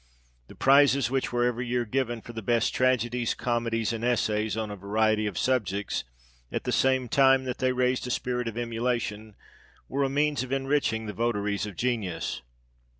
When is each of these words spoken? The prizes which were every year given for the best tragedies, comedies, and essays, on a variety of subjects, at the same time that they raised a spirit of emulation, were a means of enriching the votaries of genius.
The 0.47 0.55
prizes 0.55 1.11
which 1.11 1.31
were 1.31 1.45
every 1.45 1.67
year 1.67 1.85
given 1.85 2.21
for 2.23 2.33
the 2.33 2.41
best 2.41 2.73
tragedies, 2.73 3.35
comedies, 3.35 3.93
and 3.93 4.03
essays, 4.03 4.57
on 4.57 4.71
a 4.71 4.75
variety 4.75 5.27
of 5.27 5.37
subjects, 5.37 6.05
at 6.51 6.63
the 6.63 6.71
same 6.71 7.07
time 7.07 7.43
that 7.43 7.59
they 7.59 7.71
raised 7.71 8.07
a 8.07 8.09
spirit 8.09 8.47
of 8.47 8.57
emulation, 8.57 9.35
were 9.87 10.03
a 10.03 10.09
means 10.09 10.41
of 10.41 10.51
enriching 10.51 11.05
the 11.05 11.13
votaries 11.13 11.67
of 11.67 11.75
genius. 11.75 12.41